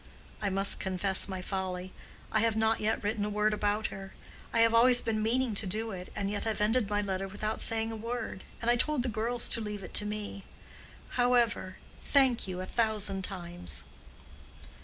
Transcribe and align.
"I 0.41 0.49
must 0.49 0.79
confess 0.79 1.27
my 1.27 1.43
folly. 1.43 1.93
I 2.31 2.39
have 2.39 2.55
not 2.55 2.79
yet 2.79 3.03
written 3.03 3.23
a 3.23 3.29
word 3.29 3.53
about 3.53 3.85
her. 3.93 4.15
I 4.51 4.61
have 4.61 4.73
always 4.73 4.99
been 4.99 5.21
meaning 5.21 5.53
to 5.53 5.67
do 5.67 5.91
it, 5.91 6.11
and 6.15 6.27
yet 6.27 6.43
have 6.45 6.59
ended 6.59 6.89
my 6.89 7.01
letter 7.03 7.27
without 7.27 7.61
saying 7.61 7.91
a 7.91 7.95
word. 7.95 8.43
And 8.63 8.71
I 8.71 8.77
told 8.77 9.03
the 9.03 9.09
girls 9.09 9.47
to 9.49 9.61
leave 9.61 9.83
it 9.83 9.93
to 9.93 10.05
me. 10.07 10.43
However!—Thank 11.09 12.47
you 12.47 12.61
a 12.61 12.65
thousand 12.65 13.23
times." 13.23 13.83